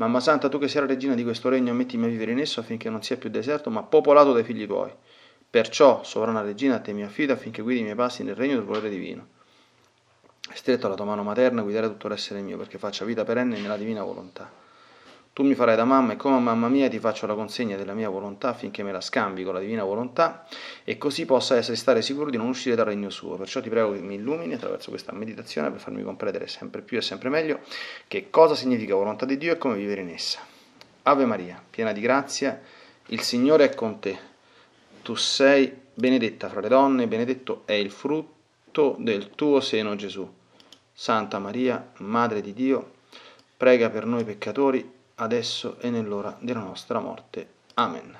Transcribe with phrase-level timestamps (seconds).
[0.00, 2.60] Mamma Santa, tu che sei la regina di questo regno, mettimi a vivere in esso
[2.60, 4.90] affinché non sia più deserto, ma popolato dai figli tuoi.
[5.50, 8.64] Perciò, sovrana regina, a te mi affido affinché guidi i miei passi nel regno del
[8.64, 9.26] volere divino.
[10.54, 14.02] Stretto alla tua mano materna, guidare tutto l'essere mio, perché faccia vita perenne nella divina
[14.02, 14.50] volontà.
[15.32, 18.08] Tu mi farai da mamma e come mamma mia ti faccio la consegna della mia
[18.08, 20.44] volontà affinché me la scambi con la divina volontà
[20.82, 23.36] e così possa essere stare sicuro di non uscire dal regno suo.
[23.36, 27.02] Perciò ti prego che mi illumini attraverso questa meditazione per farmi comprendere sempre più e
[27.02, 27.60] sempre meglio
[28.08, 30.40] che cosa significa volontà di Dio e come vivere in essa.
[31.04, 32.60] Ave Maria, piena di grazia,
[33.06, 34.18] il Signore è con te.
[35.02, 40.28] Tu sei benedetta fra le donne, benedetto è il frutto del tuo seno Gesù.
[40.92, 42.92] Santa Maria, Madre di Dio,
[43.56, 47.48] prega per noi peccatori adesso e nell'ora della nostra morte.
[47.74, 48.16] Amen.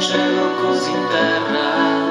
[0.00, 2.09] nincsen, akkor szinte rá.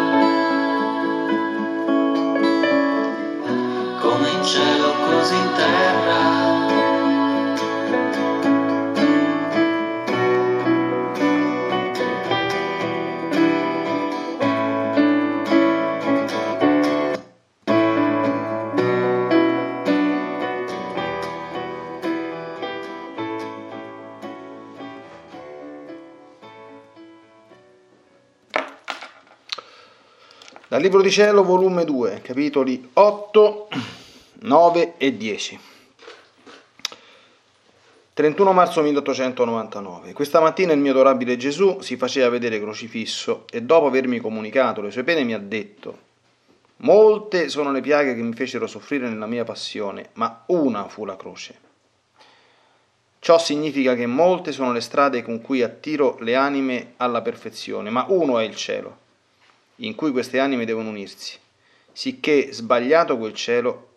[30.80, 33.68] Dal Libro di Cielo, volume 2, capitoli 8,
[34.44, 35.60] 9 e 10.
[38.14, 40.14] 31 marzo 1899.
[40.14, 44.90] Questa mattina il mio adorabile Gesù si faceva vedere crocifisso e dopo avermi comunicato le
[44.92, 45.98] sue pene mi ha detto
[46.78, 51.18] Molte sono le piaghe che mi fecero soffrire nella mia passione, ma una fu la
[51.18, 51.60] croce.
[53.20, 58.06] Ciò significa che molte sono le strade con cui attiro le anime alla perfezione, ma
[58.08, 59.08] uno è il cielo
[59.82, 61.38] in cui queste anime devono unirsi,
[61.92, 63.88] sicché sbagliato quel cielo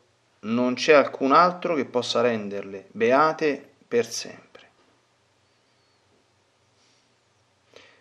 [0.40, 4.70] non c'è alcun altro che possa renderle beate per sempre.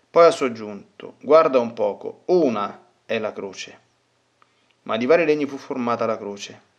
[0.10, 3.80] Poi ha soggiunto, guarda un poco, una è la croce,
[4.84, 6.70] ma di vari legni fu formata la croce.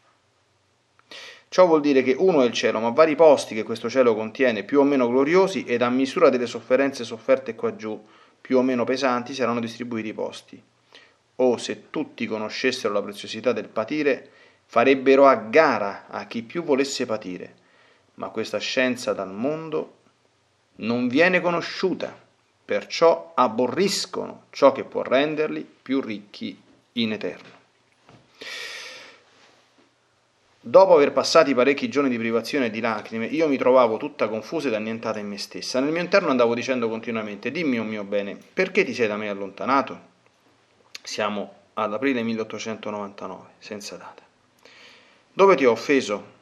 [1.49, 4.65] Ciò vuol dire che uno è il cielo, ma vari posti che questo cielo contiene,
[4.65, 8.03] più o meno gloriosi, ed a misura delle sofferenze sofferte qua giù,
[8.41, 10.63] più o meno pesanti, saranno distribuiti i posti
[11.43, 14.31] o se tutti conoscessero la preziosità del patire,
[14.67, 17.55] farebbero a gara a chi più volesse patire,
[18.15, 19.97] ma questa scienza dal mondo
[20.77, 22.17] non viene conosciuta,
[22.65, 26.59] perciò aborriscono ciò che può renderli più ricchi
[26.93, 27.61] in eterno.
[30.65, 34.69] Dopo aver passati parecchi giorni di privazione e di lacrime, io mi trovavo tutta confusa
[34.69, 35.81] ed annientata in me stessa.
[35.81, 39.29] Nel mio interno andavo dicendo continuamente: Dimmi, oh mio bene, perché ti sei da me
[39.29, 40.12] allontanato?
[41.03, 44.23] Siamo ad aprile 1899, senza data.
[45.33, 46.41] Dove ti ho offeso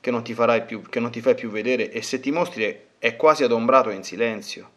[0.00, 0.34] che non ti,
[0.66, 3.94] più, che non ti fai più vedere e se ti mostri è quasi adombrato e
[3.94, 4.70] in silenzio?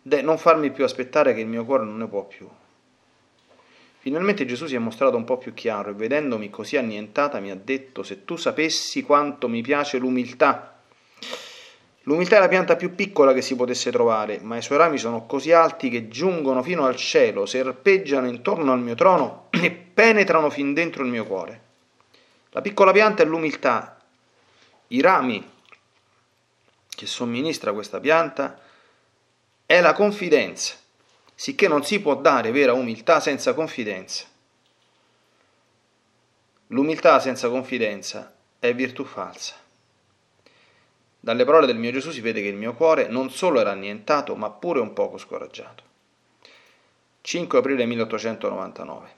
[0.00, 2.48] De, non farmi più aspettare che il mio cuore non ne può più.
[3.98, 7.56] Finalmente Gesù si è mostrato un po' più chiaro e vedendomi così annientata mi ha
[7.56, 10.80] detto se tu sapessi quanto mi piace l'umiltà.
[12.08, 15.26] L'umiltà è la pianta più piccola che si potesse trovare, ma i suoi rami sono
[15.26, 20.72] così alti che giungono fino al cielo, serpeggiano intorno al mio trono e penetrano fin
[20.72, 21.60] dentro il mio cuore.
[22.52, 24.00] La piccola pianta è l'umiltà.
[24.86, 25.46] I rami
[26.88, 28.58] che somministra questa pianta
[29.66, 30.76] è la confidenza
[31.34, 34.24] sicché non si può dare vera umiltà senza confidenza.
[36.68, 39.67] L'umiltà senza confidenza è virtù falsa.
[41.20, 44.36] Dalle parole del mio Gesù si vede che il mio cuore non solo era annientato,
[44.36, 45.82] ma pure un poco scoraggiato.
[47.20, 49.16] 5 aprile 1899.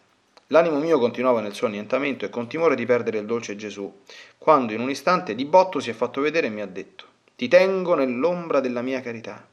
[0.48, 4.02] L'animo mio continuava nel suo annientamento e con timore di perdere il dolce Gesù,
[4.36, 7.04] quando in un istante di botto si è fatto vedere e mi ha detto:
[7.36, 9.46] Ti tengo nell'ombra della mia carità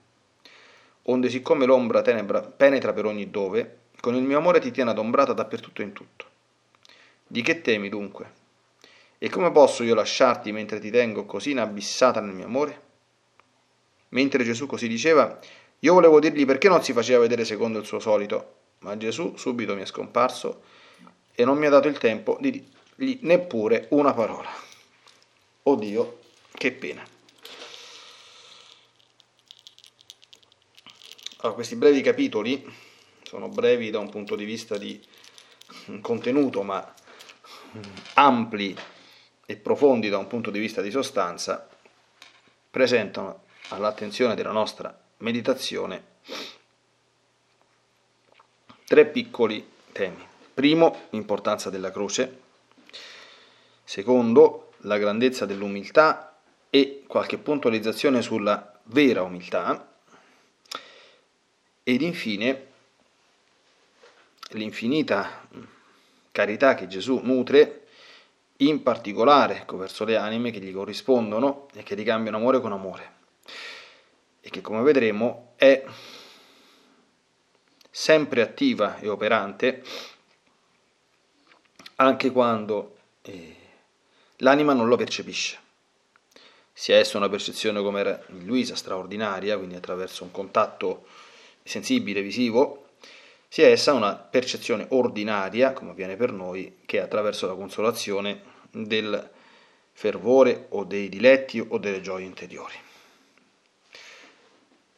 [1.09, 5.33] onde siccome l'ombra tenebra penetra per ogni dove, con il mio amore ti tiene adombrata
[5.33, 6.25] dappertutto e in tutto.
[7.25, 8.36] Di che temi dunque?
[9.19, 12.81] E come posso io lasciarti mentre ti tengo così inabissata nel mio amore?
[14.09, 15.39] Mentre Gesù così diceva,
[15.79, 19.75] io volevo dirgli perché non si faceva vedere secondo il suo solito, ma Gesù subito
[19.75, 20.61] mi è scomparso
[21.33, 22.51] e non mi ha dato il tempo di
[22.95, 24.49] dirgli neppure una parola.
[25.63, 26.19] Oddio,
[26.51, 27.05] che pena.
[31.37, 32.65] Allora, questi brevi capitoli
[33.23, 34.99] sono brevi da un punto di vista di
[36.01, 36.93] contenuto, ma
[38.13, 38.75] ampli
[39.49, 41.67] e profondi da un punto di vista di sostanza,
[42.69, 46.15] presentano all'attenzione della nostra meditazione
[48.85, 50.25] tre piccoli temi.
[50.53, 52.41] Primo, l'importanza della croce.
[53.85, 56.37] Secondo, la grandezza dell'umiltà
[56.69, 59.93] e qualche puntualizzazione sulla vera umiltà.
[61.83, 62.65] Ed infine
[64.51, 65.47] l'infinita
[66.31, 67.86] carità che Gesù nutre,
[68.57, 73.13] in particolare ecco, verso le anime che gli corrispondono e che ricambiano amore con amore,
[74.41, 75.85] e che come vedremo è
[77.89, 79.83] sempre attiva e operante
[81.95, 83.55] anche quando eh,
[84.37, 85.65] l'anima non lo percepisce.
[86.71, 91.07] Sia essa una percezione come era in Luisa, straordinaria, quindi attraverso un contatto
[91.63, 92.86] sensibile, visivo,
[93.47, 98.41] sia essa una percezione ordinaria, come avviene per noi, che attraverso la consolazione
[98.71, 99.31] del
[99.93, 102.75] fervore o dei diletti o delle gioie interiori.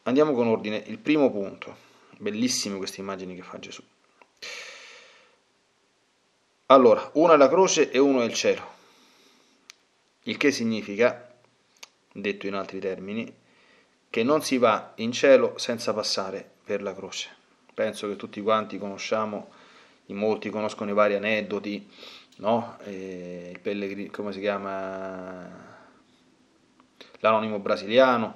[0.03, 0.83] Andiamo con ordine.
[0.87, 1.75] Il primo punto,
[2.17, 3.83] bellissime queste immagini che fa Gesù.
[6.67, 8.67] Allora, uno è la croce e uno è il cielo,
[10.23, 11.33] il che significa,
[12.11, 13.33] detto in altri termini,
[14.09, 17.38] che non si va in cielo senza passare per la croce.
[17.79, 19.51] Penso che tutti quanti conosciamo,
[20.07, 21.89] in molti conoscono i vari aneddoti,
[22.39, 22.77] no?
[22.85, 25.47] il pellegrino, come si chiama?
[27.19, 28.35] L'anonimo brasiliano,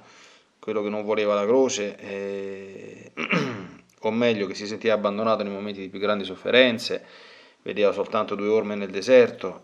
[0.59, 3.11] quello che non voleva la croce, eh,
[3.99, 7.05] o meglio che si sentiva abbandonato nei momenti di più grandi sofferenze,
[7.63, 9.59] vedeva soltanto due orme nel deserto,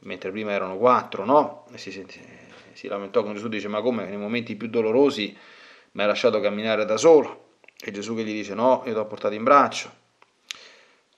[0.00, 1.64] mentre prima erano quattro, no?
[1.72, 2.20] E si, senti,
[2.74, 5.34] si lamentò con Gesù, dice ma come nei momenti più dolorosi
[5.92, 7.44] mi hai lasciato camminare da solo?
[7.78, 9.90] E Gesù che gli dice no, io ti ho portato in braccio.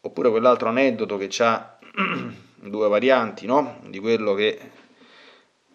[0.01, 1.79] Oppure quell'altro aneddoto che ha
[2.55, 3.81] due varianti, no?
[3.87, 4.59] Di quello che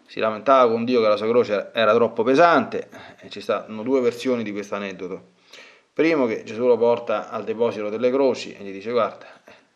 [0.06, 4.00] si lamentava con Dio che la sua croce era troppo pesante, e ci stanno due
[4.00, 5.32] versioni di questo aneddoto.
[5.94, 9.26] Primo che Gesù lo porta al deposito delle croci e gli dice guarda,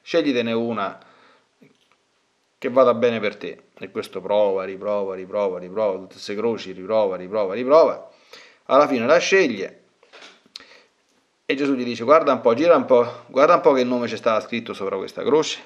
[0.01, 0.99] sceglitene una
[2.57, 3.61] che vada bene per te.
[3.77, 8.09] E questo prova, riprova, riprova, riprova, tutte queste croci, riprova, riprova, riprova.
[8.65, 9.85] Alla fine la sceglie
[11.49, 14.07] e Gesù gli dice guarda un po', gira un po', guarda un po' che nome
[14.07, 15.59] c'è stato scritto sopra questa croce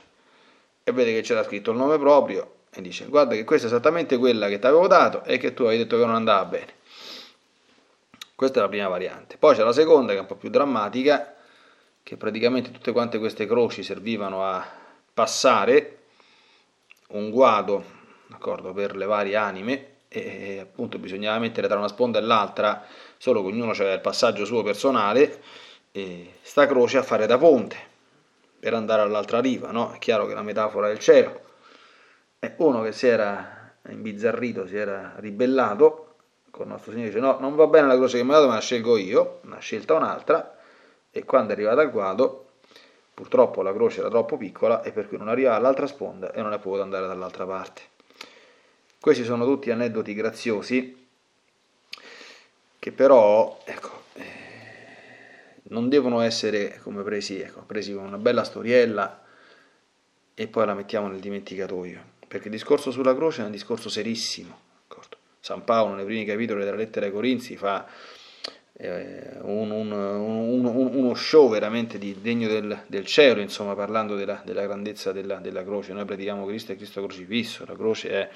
[0.83, 4.17] e vede che c'era scritto il nome proprio e dice guarda che questa è esattamente
[4.17, 6.73] quella che ti avevo dato e che tu hai detto che non andava bene.
[8.35, 9.37] Questa è la prima variante.
[9.37, 11.35] Poi c'è la seconda che è un po' più drammatica,
[12.03, 14.63] che praticamente tutte quante queste croci servivano a
[15.11, 15.97] passare
[17.09, 17.83] un guado
[18.73, 22.85] per le varie anime e appunto bisognava mettere tra una sponda e l'altra,
[23.17, 25.41] solo che ognuno aveva il passaggio suo personale
[25.91, 27.77] e sta croce a fare da ponte
[28.59, 29.91] per andare all'altra riva, no?
[29.91, 31.41] È chiaro che la metafora è il cielo.
[32.39, 36.15] E uno che si era imbizzarrito, si era ribellato,
[36.51, 38.47] con il nostro Signore dice no, non va bene la croce che mi ha dato,
[38.47, 40.57] ma la scelgo io, ha scelta un'altra,
[41.11, 42.45] e quando è arrivata al guado,
[43.21, 46.53] Purtroppo la croce era troppo piccola e per cui non arrivava all'altra sponda e non
[46.53, 47.81] è potuto andare dall'altra parte.
[48.99, 51.07] Questi sono tutti aneddoti graziosi
[52.79, 53.90] che però ecco, eh,
[55.71, 59.23] non devono essere come presi, ecco, presi con una bella storiella
[60.33, 64.59] e poi la mettiamo nel dimenticatoio, perché il discorso sulla croce è un discorso serissimo.
[64.87, 65.17] D'accordo?
[65.39, 67.87] San Paolo nei primi capitoli della lettera ai Corinzi fa
[68.73, 74.41] eh, un, un, un, uno show veramente di degno del, del cielo, insomma, parlando della,
[74.43, 75.93] della grandezza della, della, croce.
[75.93, 78.29] Noi predichiamo Cristo e Cristo crocifisso, la croce è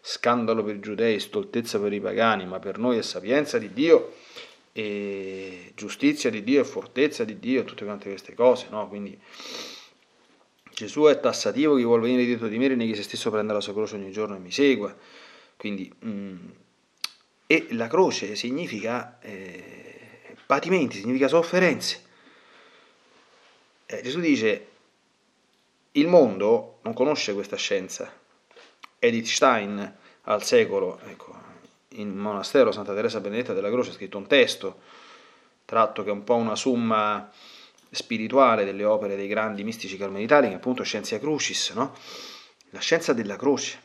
[0.00, 4.12] scandalo per i giudei, stoltezza per i pagani, ma per noi è sapienza di Dio
[4.72, 8.88] e giustizia di Dio e fortezza di Dio tutte quante queste cose, no?
[8.88, 9.18] Quindi
[10.74, 13.74] Gesù è tassativo, chi vuole venire dietro di me, neghi se stesso prenda la sua
[13.74, 14.96] croce ogni giorno e mi segua.
[15.56, 16.48] Quindi, mm,
[17.46, 22.02] e la croce significa eh, patimenti, significa sofferenze.
[23.86, 24.68] Eh, Gesù dice,
[25.92, 28.10] il mondo non conosce questa scienza.
[28.98, 31.36] Edith Stein al secolo, ecco,
[31.94, 34.80] in monastero Santa Teresa Benedetta della Croce ha scritto un testo,
[35.64, 37.30] tratto che è un po' una summa
[37.90, 41.94] spirituale delle opere dei grandi mistici carmelitani, che è appunto Scienza Crucis, no?
[42.70, 43.80] la scienza della croce,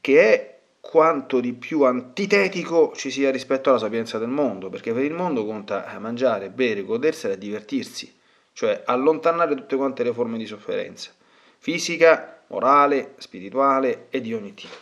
[0.00, 5.04] che è quanto di più antitetico ci sia rispetto alla sapienza del mondo, perché per
[5.04, 8.12] il mondo conta mangiare, bere, godersela e divertirsi,
[8.52, 11.12] cioè allontanare tutte quante le forme di sofferenza,
[11.58, 14.76] fisica, morale, spirituale e di ogni tipo.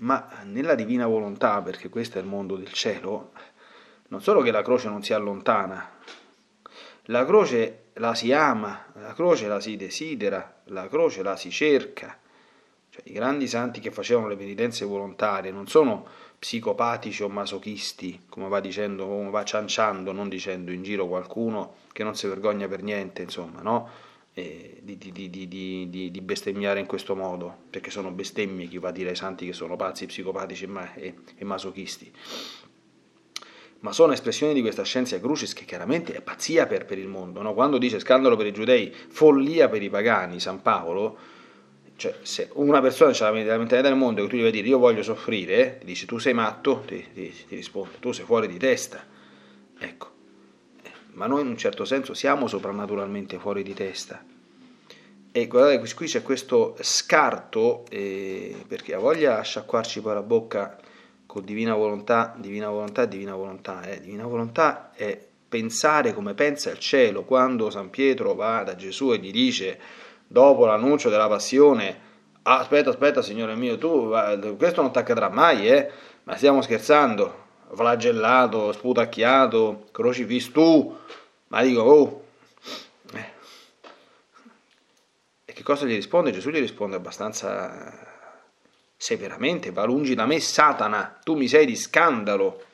[0.00, 3.32] Ma nella divina volontà, perché questo è il mondo del cielo,
[4.08, 5.98] non solo che la croce non si allontana,
[7.04, 12.18] la croce la si ama, la croce la si desidera, la croce la si cerca.
[12.88, 16.06] Cioè, I grandi santi che facevano le penitenze volontarie non sono
[16.38, 22.02] psicopatici o masochisti, come va dicendo, come va cianciando, non dicendo in giro qualcuno che
[22.04, 23.88] non si vergogna per niente, insomma, no?
[24.32, 28.92] Eh, di, di, di, di, bestemmiare in questo modo, perché sono bestemmie chi va a
[28.92, 32.12] dire ai santi che sono pazzi, psicopatici e, e masochisti
[33.80, 37.40] ma sono espressioni di questa scienza crucis che chiaramente è pazzia per, per il mondo.
[37.42, 37.54] No?
[37.54, 41.16] Quando dice scandalo per i giudei, follia per i pagani, San Paolo,
[41.96, 44.68] cioè se una persona ha la mentalità del mondo e tu gli vai a dire
[44.68, 48.48] io voglio soffrire, ti dice tu sei matto, ti, ti, ti risponde tu sei fuori
[48.48, 49.04] di testa.
[49.78, 50.09] Ecco,
[51.12, 54.22] ma noi in un certo senso siamo soprannaturalmente fuori di testa.
[55.32, 60.76] E guardate, qui c'è questo scarto, eh, perché ha voglia a sciacquarci poi la bocca
[61.26, 63.82] con divina volontà, divina volontà, divina volontà.
[63.84, 64.00] Eh.
[64.00, 65.16] Divina volontà è
[65.48, 67.22] pensare come pensa il cielo.
[67.22, 69.78] Quando San Pietro va da Gesù e gli dice,
[70.26, 72.08] dopo l'annuncio della passione,
[72.42, 74.12] aspetta, aspetta, Signore mio, tu,
[74.56, 75.90] questo non ti accadrà mai, eh?
[76.24, 80.96] ma stiamo scherzando, flagellato, sputacchiato, crocifisso tu,
[81.48, 82.24] ma dico, oh.
[83.14, 83.28] Eh.
[85.44, 86.32] E che cosa gli risponde?
[86.32, 88.08] Gesù gli risponde abbastanza
[88.96, 92.64] severamente, va lungi da me Satana, tu mi sei di scandalo,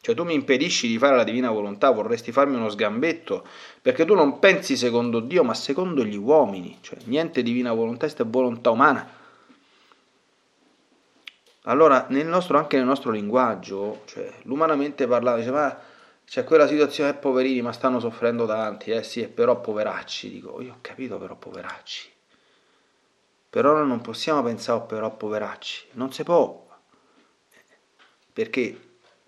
[0.00, 3.46] cioè tu mi impedisci di fare la divina volontà, vorresti farmi uno sgambetto,
[3.82, 8.24] perché tu non pensi secondo Dio, ma secondo gli uomini, cioè niente divina volontà, questa
[8.24, 9.15] è volontà umana.
[11.68, 15.76] Allora, nel nostro, anche nel nostro linguaggio, cioè, l'umanamente parlato, dice, ma
[16.24, 20.74] c'è quella situazione, eh, poverini, ma stanno soffrendo tanti, eh sì, però poveracci, dico, io
[20.74, 22.12] ho capito però poveracci,
[23.50, 26.68] per ora non possiamo pensare, però, poveracci, non si può,
[28.32, 28.80] perché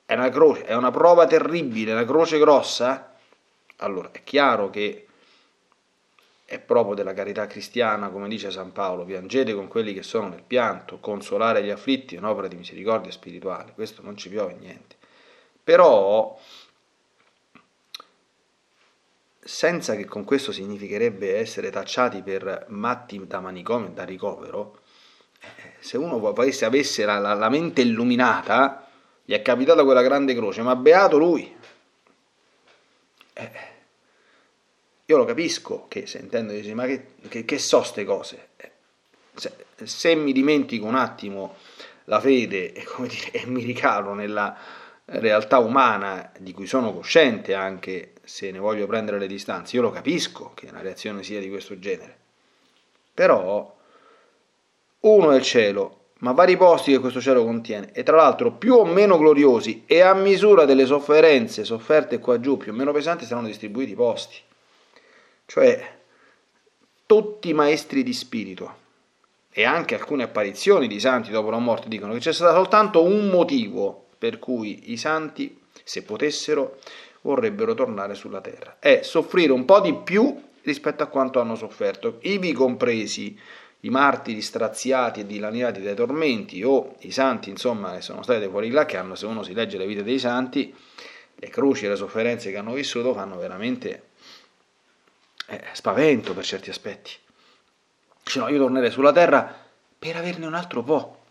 [0.04, 3.16] è una croce, è una prova terribile, una croce grossa.
[3.78, 5.07] Allora, è chiaro che
[6.50, 10.42] è proprio della carità cristiana, come dice San Paolo, piangete con quelli che sono nel
[10.42, 14.96] pianto, consolare gli afflitti è un'opera di misericordia spirituale, questo non ci piove niente.
[15.62, 16.40] Però
[19.38, 24.80] senza che con questo significherebbe essere tacciati per matti da manicomio, da ricovero,
[25.40, 28.88] eh, se uno poi avesse la, la, la, mente illuminata,
[29.22, 31.54] gli è capitata quella grande croce, ma beato lui.
[33.34, 33.76] Eh,
[35.10, 38.48] io lo capisco che sentendo dici, ma che, che, che so ste cose?
[39.32, 41.56] Se, se, mi dimentico un attimo
[42.04, 44.54] la fede e, dire, e mi ricalo nella
[45.06, 49.90] realtà umana di cui sono cosciente anche se ne voglio prendere le distanze, io lo
[49.90, 52.16] capisco che una reazione sia di questo genere.
[53.14, 53.76] Però
[55.00, 58.74] uno è il cielo, ma vari posti che questo cielo contiene, e tra l'altro più
[58.74, 63.24] o meno gloriosi e a misura delle sofferenze sofferte qua giù, più o meno pesanti,
[63.24, 64.46] saranno distribuiti i posti.
[65.50, 65.82] Cioè,
[67.06, 68.76] tutti i maestri di spirito
[69.50, 73.28] e anche alcune apparizioni di santi dopo la morte dicono che c'è stato soltanto un
[73.30, 76.78] motivo per cui i santi, se potessero,
[77.22, 78.76] vorrebbero tornare sulla terra.
[78.78, 83.40] È soffrire un po' di più rispetto a quanto hanno sofferto, ivi compresi
[83.80, 88.68] i martiri straziati e dilaniati dai tormenti o i santi, insomma, che sono stati fuori
[88.68, 90.74] là, che hanno, se uno si legge le vite dei santi,
[91.36, 94.07] le croci e le sofferenze che hanno vissuto fanno veramente
[95.48, 97.12] eh, spavento per certi aspetti.
[98.22, 99.66] Dice no, io tornerei sulla terra
[99.98, 101.24] per averne un altro po'.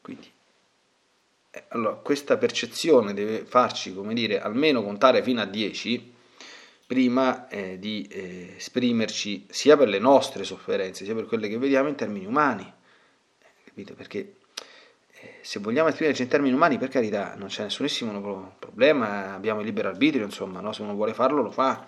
[0.00, 0.30] Quindi,
[1.50, 6.12] eh, allora, questa percezione deve farci, come dire, almeno contare fino a 10
[6.86, 11.88] prima eh, di eh, esprimerci sia per le nostre sofferenze, sia per quelle che vediamo
[11.88, 12.62] in termini umani.
[12.62, 13.94] Eh, capite?
[13.94, 14.36] Perché
[15.44, 19.88] se vogliamo esprimerci in termini umani, per carità, non c'è nessunissimo problema, abbiamo il libero
[19.88, 20.72] arbitrio, insomma, no?
[20.72, 21.86] se uno vuole farlo lo fa,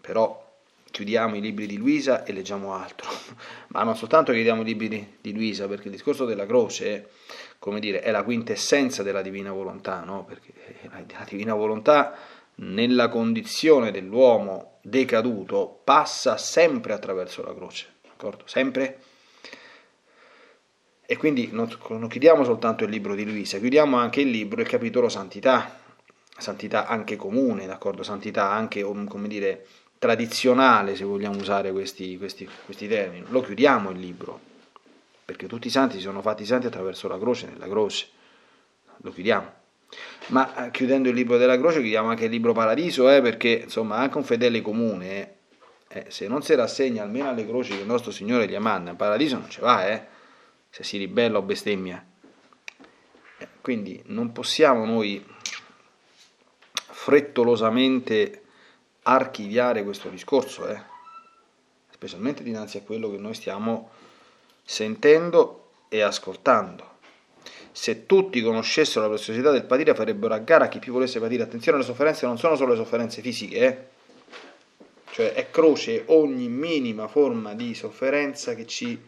[0.00, 0.48] però
[0.88, 3.10] chiudiamo i libri di Luisa e leggiamo altro.
[3.74, 7.08] Ma non soltanto chiudiamo i libri di Luisa, perché il discorso della croce,
[7.58, 10.24] come dire, è la quintessenza della divina volontà, no?
[10.24, 10.52] Perché
[10.90, 12.16] la divina volontà
[12.54, 18.44] nella condizione dell'uomo decaduto passa sempre attraverso la croce, d'accordo?
[18.46, 19.00] Sempre.
[21.10, 24.68] E quindi non, non chiudiamo soltanto il libro di Luisa, chiudiamo anche il libro, il
[24.68, 25.76] capitolo santità,
[26.38, 28.04] santità anche comune, d'accordo?
[28.04, 29.66] Santità anche, come dire,
[29.98, 33.24] tradizionale, se vogliamo usare questi, questi, questi termini.
[33.30, 34.38] Lo chiudiamo il libro,
[35.24, 38.06] perché tutti i santi si sono fatti santi attraverso la croce, nella croce.
[38.98, 39.52] Lo chiudiamo.
[40.28, 43.96] Ma eh, chiudendo il libro della croce chiudiamo anche il libro Paradiso, eh, perché insomma
[43.96, 45.34] anche un fedele comune,
[45.88, 48.96] eh, se non si rassegna almeno alle croci che il nostro Signore gli manda, in
[48.96, 50.09] paradiso non ci va, eh,
[50.70, 52.04] se si ribella o bestemmia.
[53.38, 55.24] Eh, quindi non possiamo noi
[56.72, 58.42] frettolosamente
[59.02, 60.80] archiviare questo discorso, eh,
[61.90, 63.90] specialmente dinanzi a quello che noi stiamo
[64.62, 66.88] sentendo e ascoltando.
[67.72, 71.42] Se tutti conoscessero la preziosità del patire, farebbero a gara chi più volesse patire.
[71.42, 73.88] Attenzione, le sofferenze non sono solo le sofferenze fisiche, eh?
[75.12, 79.00] cioè è croce ogni minima forma di sofferenza che ci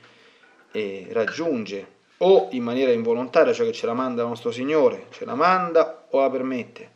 [0.72, 5.24] eh, raggiunge o in maniera involontaria, cioè che ce la manda il nostro Signore, ce
[5.24, 6.90] la manda o la permette.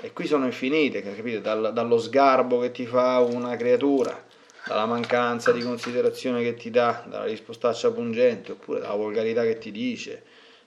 [0.00, 1.40] E qui sono infinite, capite?
[1.40, 4.24] Dal, dallo sgarbo che ti fa una creatura,
[4.66, 9.70] dalla mancanza di considerazione che ti dà, dalla rispostaccia pungente, oppure dalla volgarità che ti
[9.70, 10.22] dice,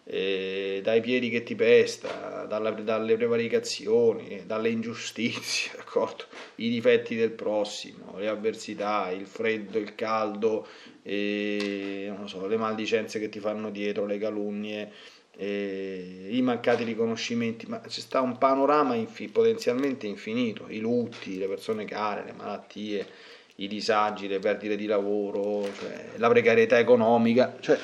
[0.09, 6.25] eh, dai piedi che ti pesta, dalla, dalle prevaricazioni, dalle ingiustizie, d'accordo?
[6.55, 10.67] i difetti del prossimo, le avversità, il freddo, il caldo,
[11.07, 14.91] eh, so, le maldicenze che ti fanno dietro, le calunnie,
[15.37, 21.47] eh, i mancati riconoscimenti, ma c'è sta un panorama infi- potenzialmente infinito, i lutti, le
[21.47, 23.07] persone care, le malattie,
[23.55, 27.79] i disagi, le perdite di lavoro, cioè, la precarietà economica, cioè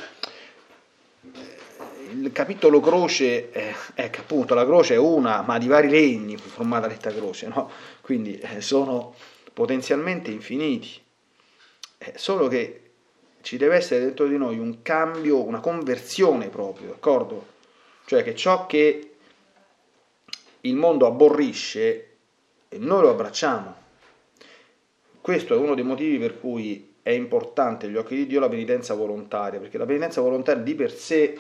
[2.12, 6.88] il capitolo croce, eh, ecco appunto la croce è una, ma di vari regni formata
[6.88, 7.72] detta croce, no?
[8.02, 9.16] quindi eh, sono
[9.54, 11.02] potenzialmente infiniti,
[11.98, 12.83] eh, solo che
[13.44, 17.46] ci deve essere dentro di noi un cambio, una conversione proprio, d'accordo?
[18.06, 19.16] Cioè che ciò che
[20.62, 22.16] il mondo aborrisce,
[22.78, 23.76] noi lo abbracciamo.
[25.20, 28.94] Questo è uno dei motivi per cui è importante agli occhi di Dio la penitenza
[28.94, 31.38] volontaria, perché la penitenza volontaria di per sé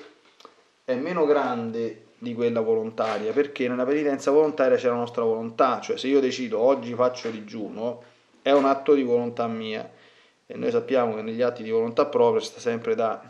[0.83, 5.97] è meno grande di quella volontaria, perché nella penitenza volontaria c'è la nostra volontà, cioè
[5.97, 8.03] se io decido oggi faccio digiuno,
[8.41, 9.89] è un atto di volontà mia
[10.45, 13.21] e noi sappiamo che negli atti di volontà propria sta sempre da,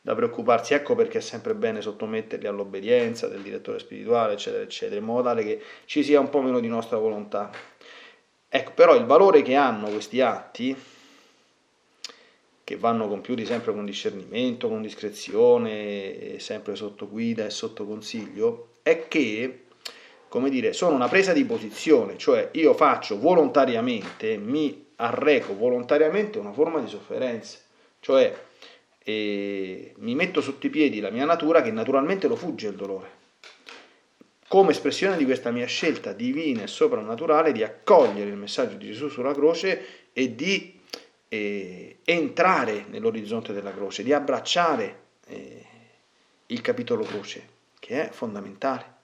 [0.00, 5.04] da preoccuparsi, ecco perché è sempre bene sottometterli all'obbedienza del direttore spirituale, eccetera, eccetera, in
[5.04, 7.50] modo tale che ci sia un po' meno di nostra volontà.
[8.48, 10.74] Ecco, però il valore che hanno questi atti
[12.64, 19.08] che vanno compiuti sempre con discernimento, con discrezione, sempre sotto guida e sotto consiglio, è
[19.08, 19.64] che,
[20.28, 26.52] come dire, sono una presa di posizione, cioè io faccio volontariamente, mi arreco volontariamente una
[26.52, 27.58] forma di sofferenza,
[28.00, 28.46] cioè
[28.98, 33.16] eh, mi metto sotto i piedi la mia natura che naturalmente lo fugge il dolore.
[34.48, 39.08] Come espressione di questa mia scelta divina e soprannaturale di accogliere il messaggio di Gesù
[39.08, 40.80] sulla croce e di
[41.28, 45.66] eh, entrare nell'orizzonte della croce, di abbracciare eh,
[46.46, 48.96] il capitolo croce, che è fondamentale.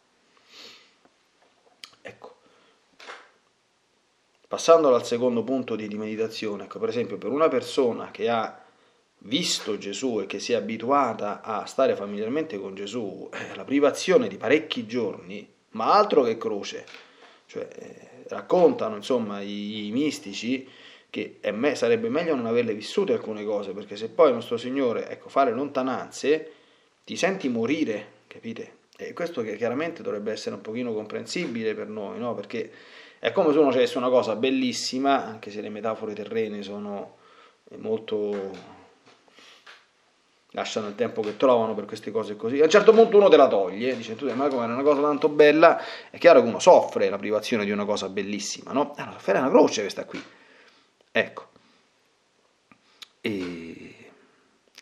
[4.54, 8.56] Passando al secondo punto di, di meditazione, ecco, per esempio per una persona che ha
[9.18, 14.28] visto Gesù e che si è abituata a stare familiarmente con Gesù, eh, la privazione
[14.28, 16.86] di parecchi giorni, ma altro che croce,
[17.46, 20.68] cioè, eh, raccontano insomma i, i mistici
[21.10, 25.08] che me, sarebbe meglio non averle vissute alcune cose, perché se poi il nostro Signore,
[25.08, 26.52] ecco, le lontananze,
[27.02, 28.82] ti senti morire, capite?
[28.96, 32.36] E questo che chiaramente dovrebbe essere un pochino comprensibile per noi, no?
[32.36, 32.70] Perché
[33.24, 37.16] è come se uno facesse una cosa bellissima, anche se le metafore terrene sono
[37.76, 38.50] molto
[40.50, 42.60] lasciano il tempo che trovano per queste cose così.
[42.60, 45.00] A un certo punto uno te la toglie, dice tu, ma come era una cosa
[45.00, 48.94] tanto bella, è chiaro che uno soffre la privazione di una cosa bellissima, no?
[48.94, 50.22] È una sofferenza, una croce questa qui.
[51.10, 51.48] Ecco.
[53.22, 53.94] E,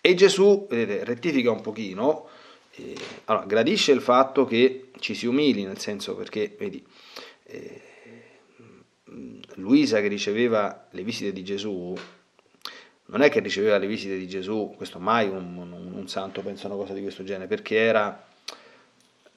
[0.01, 2.27] e Gesù, vedete, rettifica un pochino,
[2.73, 6.85] e, allora, gradisce il fatto che ci si umili, nel senso perché, vedi,
[7.45, 7.91] eh,
[9.55, 11.95] Luisa che riceveva le visite di Gesù,
[13.07, 16.67] non è che riceveva le visite di Gesù, questo mai un, un, un santo pensa
[16.67, 18.25] una cosa di questo genere, perché era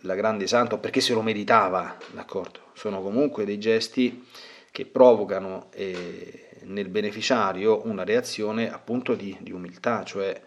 [0.01, 2.59] la grande santo, perché se lo meritava, d'accordo?
[2.73, 4.25] Sono comunque dei gesti
[4.71, 10.39] che provocano eh, nel beneficiario una reazione appunto di, di, umiltà, cioè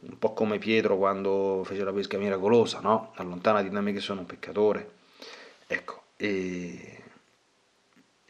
[0.00, 3.12] un po' come Pietro quando fece la pesca miracolosa, no?
[3.16, 4.90] Allontanati da me che sono un peccatore.
[5.66, 7.01] Ecco, e,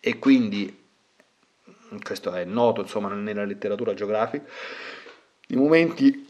[0.05, 0.81] e quindi
[2.03, 4.45] questo è noto insomma nella letteratura geografica,
[5.49, 6.29] i momenti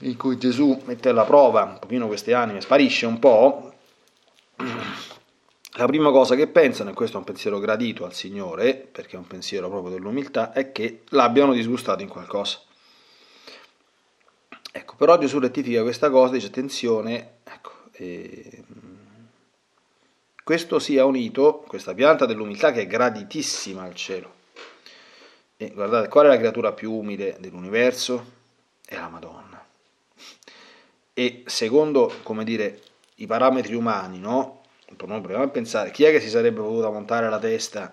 [0.00, 3.72] in cui Gesù mette alla prova un pochino queste anime, sparisce un po',
[5.78, 9.18] la prima cosa che pensano, e questo è un pensiero gradito al Signore, perché è
[9.18, 12.60] un pensiero proprio dell'umiltà, è che l'abbiano disgustato in qualcosa.
[14.72, 18.64] Ecco, però Gesù rettifica questa cosa, dice attenzione, ecco, eh,
[20.46, 24.32] questo sia unito, questa pianta dell'umiltà che è graditissima al cielo,
[25.56, 28.24] e guardate, qual è la creatura più umile dell'universo?
[28.86, 29.66] È la Madonna.
[31.12, 32.80] E secondo, come dire,
[33.16, 34.60] i parametri umani, no?
[34.94, 37.92] Proviamo a pensare, chi è che si sarebbe potuta montare la testa?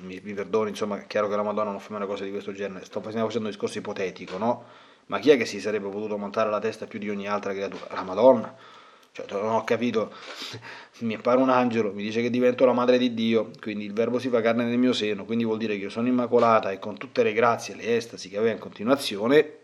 [0.00, 2.52] Mi, mi perdoni, insomma, è chiaro che la Madonna non fa una cosa di questo
[2.52, 4.64] genere, sto facendo un discorso ipotetico, no?
[5.06, 7.86] Ma chi è che si sarebbe potuto montare la testa più di ogni altra creatura?
[7.94, 8.82] La Madonna.
[9.14, 10.12] Cioè, non ho capito,
[11.02, 14.18] mi appare un angelo, mi dice che divento la madre di Dio, quindi il verbo
[14.18, 16.98] si fa carne nel mio seno, quindi vuol dire che io sono immacolata e con
[16.98, 19.58] tutte le grazie e le estasi che aveva in continuazione,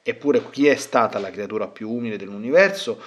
[0.00, 3.02] eppure chi è stata la creatura più umile dell'universo,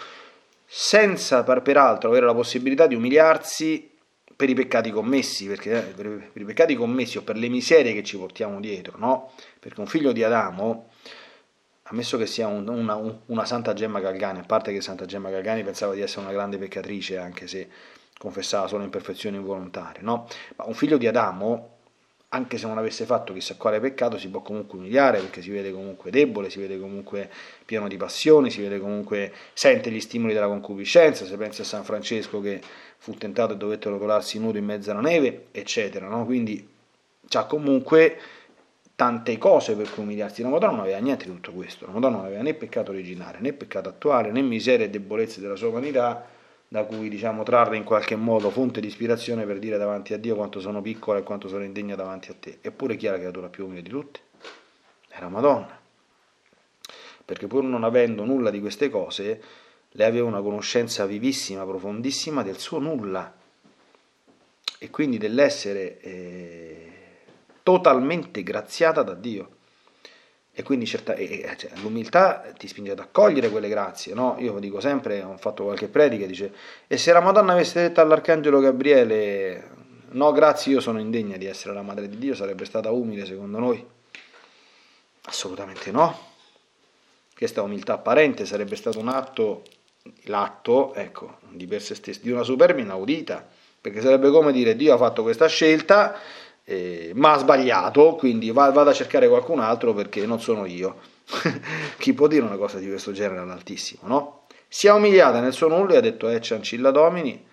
[0.65, 3.89] senza peraltro avere la possibilità di umiliarsi
[4.35, 8.03] per i peccati commessi, perché eh, per i peccati commessi o per le miserie che
[8.03, 9.31] ci portiamo dietro, no?
[9.57, 10.90] Perché un figlio di Adamo
[11.91, 15.63] ammesso che sia un, una, una, Santa Gemma Galgani, a parte che Santa Gemma Galgani
[15.63, 17.67] pensava di essere una grande peccatrice, anche se
[18.17, 20.27] confessava solo imperfezioni involontarie, no?
[20.55, 21.69] Ma un figlio di Adamo,
[22.29, 25.71] anche se non avesse fatto chissà quale peccato, si può comunque umiliare perché si vede
[25.71, 27.29] comunque debole, si vede comunque
[27.65, 31.83] pieno di passioni, si vede comunque, sente gli stimoli della concupiscenza, se pensa a San
[31.83, 32.61] Francesco che
[32.97, 36.23] fu tentato e dovette rotolarsi nudo in mezzo alla neve, eccetera, no?
[36.25, 36.65] Quindi
[37.27, 38.17] c'ha comunque
[39.01, 40.43] tante cose per cui umiliarsi.
[40.43, 43.39] La Madonna non aveva niente di tutto questo, la Madonna non aveva né peccato originale,
[43.39, 46.23] né peccato attuale, né miserie e debolezze della sua umanità,
[46.67, 50.35] da cui diciamo trarre in qualche modo fonte di ispirazione per dire davanti a Dio
[50.35, 52.59] quanto sono piccola e quanto sono indegna davanti a te.
[52.61, 54.19] Eppure chi è la creatura più umile di tutte?
[55.09, 55.79] Era Madonna.
[57.25, 59.41] Perché pur non avendo nulla di queste cose,
[59.93, 63.33] lei aveva una conoscenza vivissima, profondissima del suo nulla
[64.77, 66.91] e quindi dell'essere eh,
[67.63, 69.59] totalmente graziata da Dio.
[70.53, 74.35] E quindi certa, e, cioè, l'umiltà ti spinge ad accogliere quelle grazie, no?
[74.39, 76.53] Io dico sempre, ho fatto qualche predica, dice,
[76.87, 79.69] e se la Madonna avesse detto all'Arcangelo Gabriele,
[80.09, 83.59] no grazie, io sono indegna di essere la madre di Dio, sarebbe stata umile secondo
[83.59, 83.85] noi?
[85.23, 86.29] Assolutamente no.
[87.33, 89.63] Questa umiltà apparente sarebbe stato un atto,
[90.23, 93.47] l'atto, ecco, di per se stesso, di una superbia inaudita,
[93.79, 96.19] perché sarebbe come dire Dio ha fatto questa scelta
[96.63, 100.99] eh, ma ha sbagliato, quindi vado a cercare qualcun altro perché non sono io.
[101.97, 104.45] Chi può dire una cosa di questo genere all'Altissimo, no?
[104.67, 107.45] Si è umiliata nel suo nulla e ha detto Ecce ancilla domini,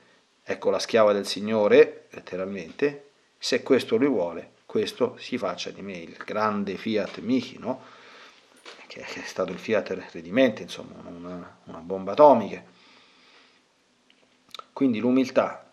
[0.42, 5.97] ecco la schiava del Signore, letteralmente, se questo lui vuole, questo si faccia di me,
[5.97, 7.83] il grande Fiat Michi, no?
[8.87, 12.62] Che è stato il Fiat redimente, insomma, una, una bomba atomica.
[14.73, 15.68] Quindi l'umiltà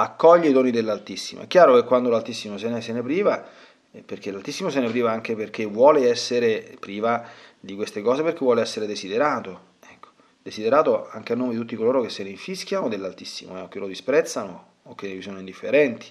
[0.00, 1.42] accoglie i doni dell'Altissimo.
[1.42, 3.44] È chiaro che quando l'Altissimo se ne, se ne priva,
[3.90, 7.26] eh, perché l'Altissimo se ne priva anche perché vuole essere priva
[7.58, 9.76] di queste cose, perché vuole essere desiderato.
[9.90, 10.10] Ecco,
[10.42, 13.86] desiderato anche a nome di tutti coloro che se ne infischiano dell'Altissimo, eh, che lo
[13.86, 16.06] disprezzano o che gli sono indifferenti.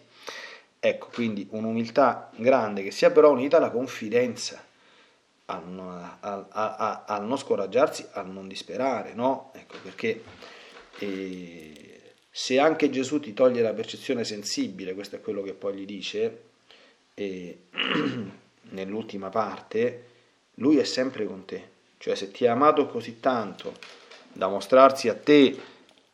[0.79, 4.61] Ecco, quindi un'umiltà grande che sia però unita alla confidenza,
[5.45, 5.61] a,
[6.19, 9.51] a, a, a non scoraggiarsi, a non disperare, no?
[9.55, 10.23] Ecco, perché...
[10.99, 11.76] Eh,
[12.39, 16.43] se anche Gesù ti toglie la percezione sensibile, questo è quello che poi gli dice,
[18.69, 20.03] nell'ultima parte,
[20.57, 21.67] lui è sempre con te.
[21.97, 23.73] Cioè se ti ha amato così tanto
[24.31, 25.59] da mostrarsi a te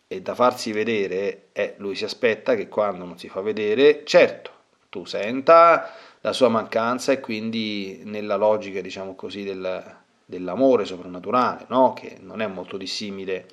[0.08, 4.52] e da farsi vedere, eh, lui si aspetta che quando non si fa vedere, certo,
[4.88, 11.92] tu senta la sua mancanza e quindi nella logica, diciamo così, del, dell'amore soprannaturale, no?
[11.92, 13.46] che non è molto dissimile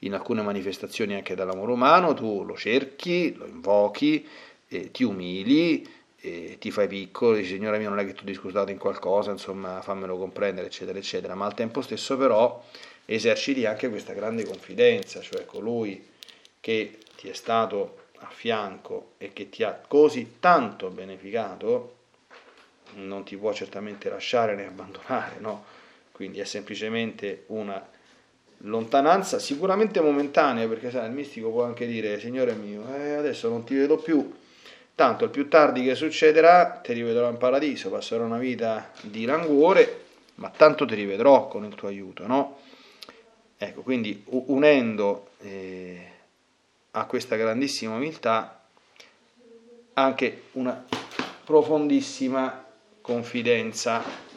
[0.00, 4.26] in alcune manifestazioni anche dall'amore umano, tu lo cerchi, lo invochi,
[4.68, 5.86] eh, ti umili,
[6.20, 9.80] eh, ti fai piccolo, dici Signore mio non è che tu discutato in qualcosa, insomma
[9.82, 12.62] fammelo comprendere, eccetera, eccetera, ma al tempo stesso però
[13.04, 16.08] eserciti anche questa grande confidenza, cioè colui
[16.60, 21.96] che ti è stato a fianco e che ti ha così tanto beneficato,
[22.94, 25.64] non ti può certamente lasciare né abbandonare, no?
[26.12, 27.82] Quindi è semplicemente una
[28.64, 33.64] lontananza sicuramente momentanea, perché sai, il mistico può anche dire, Signore mio, eh, adesso non
[33.64, 34.32] ti vedo più,
[34.94, 40.04] tanto il più tardi che succederà, ti rivedrò in paradiso, passerò una vita di languore,
[40.36, 42.58] ma tanto ti rivedrò con il tuo aiuto, no?
[43.56, 46.06] Ecco, quindi unendo eh,
[46.92, 48.62] a questa grandissima umiltà
[49.94, 50.82] anche una
[51.44, 52.64] profondissima
[53.02, 54.28] confidenza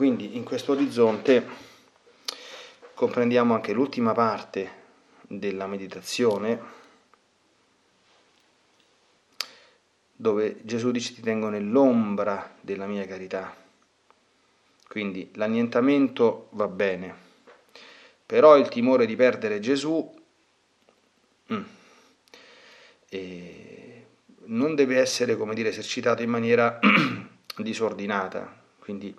[0.00, 1.46] Quindi in questo orizzonte
[2.94, 4.78] comprendiamo anche l'ultima parte
[5.22, 6.60] della meditazione
[10.16, 13.54] dove Gesù dice ti tengo nell'ombra della mia carità.
[14.88, 17.14] Quindi l'annientamento va bene,
[18.26, 20.12] però il timore di perdere Gesù
[21.52, 21.62] mm,
[24.46, 26.80] non deve essere, come dire, esercitato in maniera
[27.56, 28.52] disordinata.
[28.80, 29.14] Quindi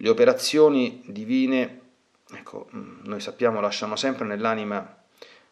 [0.00, 1.80] le operazioni divine,
[2.32, 4.96] ecco, mm, noi sappiamo, lasciano sempre nell'anima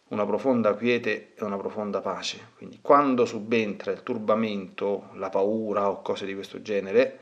[0.08, 2.50] una profonda quiete e una profonda pace.
[2.56, 7.18] Quindi quando subentra il turbamento, la paura o cose di questo genere,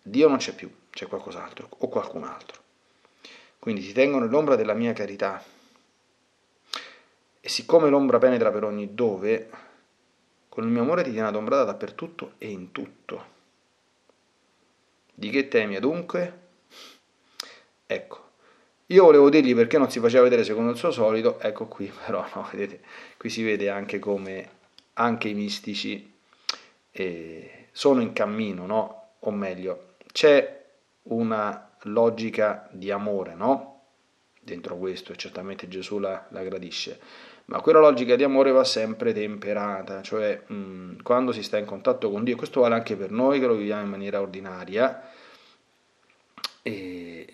[0.00, 2.62] Dio non c'è più, c'è qualcos'altro o qualcun altro.
[3.58, 5.42] Quindi ti tengo nell'ombra della mia carità.
[7.40, 9.50] E siccome l'ombra penetra per ogni dove,
[10.48, 13.32] con il mio amore ti tiene adombrata dappertutto e in tutto.
[15.14, 16.40] Di che temi adunque?
[17.86, 18.30] Ecco,
[18.86, 22.26] io volevo dirgli perché non si faceva vedere secondo il suo solito, ecco qui però,
[22.34, 22.80] no, vedete,
[23.16, 24.50] qui si vede anche come
[24.94, 26.12] anche i mistici
[26.90, 29.08] eh, sono in cammino, no?
[29.20, 30.64] O meglio, c'è
[31.04, 33.82] una logica di amore, no?
[34.40, 37.00] Dentro questo, e certamente Gesù la, la gradisce
[37.46, 41.66] ma quella logica di amore va sempre temperata, cioè mh, mm, quando si sta in
[41.66, 45.10] contatto con Dio, questo vale anche per noi che lo viviamo in maniera ordinaria,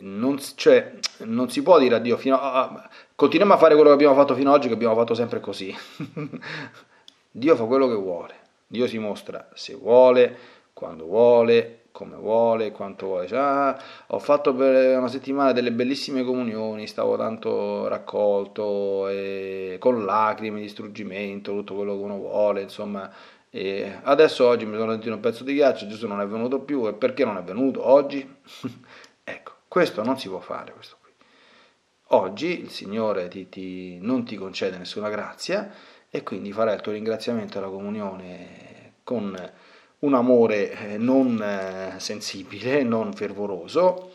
[0.00, 3.94] non, cioè, non, si può dire a Dio fino a, continuiamo a fare quello che
[3.94, 5.74] abbiamo fatto fino ad oggi, che abbiamo fatto sempre così.
[7.30, 8.34] Dio fa quello che vuole,
[8.66, 10.36] Dio si mostra se vuole,
[10.72, 13.26] quando vuole, come vuole, quanto vuole.
[13.26, 20.04] Cioè, ah, ho fatto per una settimana delle bellissime comunioni, stavo tanto raccolto, e con
[20.04, 23.10] lacrime, distruggimento, tutto quello che uno vuole, insomma.
[23.50, 26.86] E adesso oggi mi sono sentito un pezzo di ghiaccio, Gesù non è venuto più,
[26.86, 28.36] e perché non è venuto oggi?
[29.24, 31.10] ecco, questo non si può fare, questo qui.
[32.12, 35.70] Oggi il Signore ti, ti, non ti concede nessuna grazia
[36.08, 39.36] e quindi farai il tuo ringraziamento alla comunione con
[40.00, 44.14] un amore eh, non eh, sensibile, non fervoroso,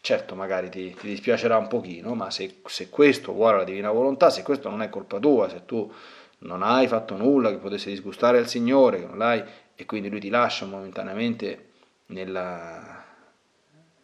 [0.00, 4.30] certo magari ti, ti, dispiacerà un pochino, ma se, se, questo vuole la divina volontà,
[4.30, 5.90] se questo non è colpa tua, se tu
[6.38, 9.42] non hai fatto nulla che potesse disgustare al Signore, che non l'hai,
[9.74, 11.68] e quindi lui ti lascia momentaneamente
[12.06, 13.04] nella,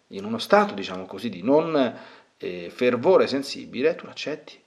[0.09, 1.99] in uno stato, diciamo così, di non
[2.39, 4.59] eh, fervore sensibile, tu l'accetti.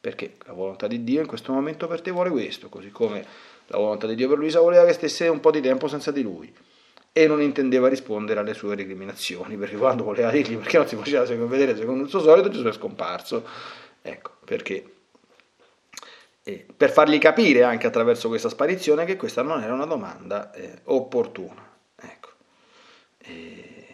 [0.00, 3.26] Perché la volontà di Dio in questo momento per te vuole questo, così come
[3.68, 6.22] la volontà di Dio per Luisa voleva che stesse un po' di tempo senza di
[6.22, 6.52] lui
[7.12, 11.24] e non intendeva rispondere alle sue recriminazioni, perché quando voleva dirgli perché non si faceva
[11.46, 13.46] vedere secondo il suo solito, Gesù è scomparso.
[14.00, 14.92] Ecco, perché
[16.44, 20.80] eh, per fargli capire anche attraverso questa sparizione che questa non era una domanda eh,
[20.84, 21.68] opportuna.
[21.96, 22.28] Ecco.
[23.18, 23.86] E...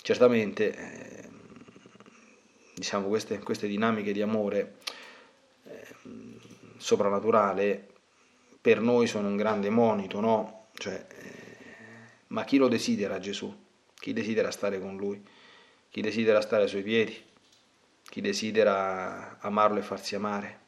[0.00, 1.28] Certamente, eh,
[2.74, 4.76] diciamo, queste, queste dinamiche di amore
[6.76, 7.88] soprannaturale
[8.60, 10.66] per noi sono un grande monito, no?
[10.74, 11.56] Cioè, eh,
[12.28, 13.54] ma chi lo desidera Gesù?
[13.94, 15.24] Chi desidera stare con Lui?
[15.88, 17.16] Chi desidera stare ai Suoi piedi?
[18.02, 20.58] Chi desidera amarlo e farsi amare?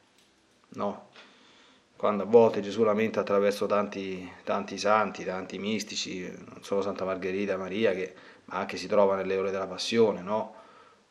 [0.69, 1.09] No.
[1.95, 7.57] Quando a volte Gesù lamenta attraverso tanti, tanti santi, tanti mistici, non solo Santa Margherita
[7.57, 10.55] Maria, che, ma anche si trova nelle ore della passione, no?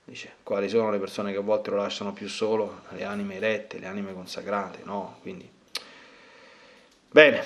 [0.08, 2.84] Dice, quali sono le persone che a volte lo lasciano più solo?
[2.92, 5.18] Le anime erette, le anime consacrate, no?
[5.20, 5.46] Quindi,
[7.10, 7.44] bene.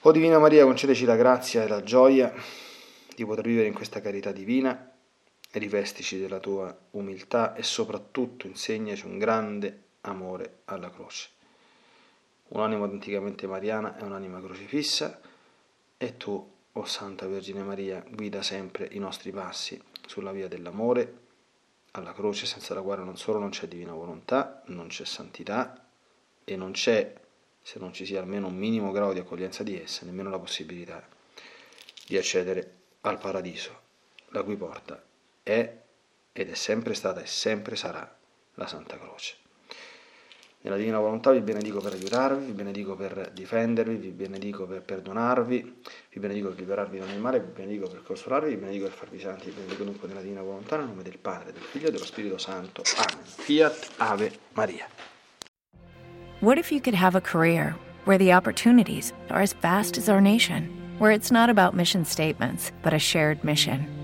[0.00, 2.32] O Divina Maria, concedeci la grazia e la gioia
[3.14, 4.93] di poter vivere in questa carità divina,
[5.58, 11.28] rivestici della tua umiltà e soprattutto insegnaci un grande amore alla croce.
[12.48, 15.20] Un'anima autenticamente mariana è un'anima crocifissa
[15.96, 21.22] e tu, o oh Santa Vergine Maria, guida sempre i nostri passi sulla via dell'amore,
[21.92, 25.86] alla croce senza la quale non solo non c'è divina volontà, non c'è santità
[26.42, 27.14] e non c'è
[27.62, 31.06] se non ci sia almeno un minimo grado di accoglienza di essa, nemmeno la possibilità
[32.06, 33.80] di accedere al paradiso,
[34.28, 35.02] la cui porta
[35.44, 35.82] è
[36.32, 38.12] ed è sempre stata e sempre sarà
[38.54, 39.36] la Santa Croce.
[40.62, 45.82] Nella Divina Volontà vi benedico per aiutarvi, vi benedico per difendervi, vi benedico per perdonarvi,
[46.10, 49.20] vi benedico per liberarvi da ogni male, vi benedico per consolarvi, vi benedico per farvi
[49.20, 52.06] santi, vi benedico dunque nella Divina Volontà nel nome del Padre, del Figlio e dello
[52.06, 52.82] Spirito Santo.
[52.96, 53.24] Amen.
[53.26, 54.88] Fiat Ave Maria.
[56.40, 60.20] What if you could have a career where the opportunities are as vast as our
[60.20, 64.03] nation, where it's not about mission statements, but a shared mission?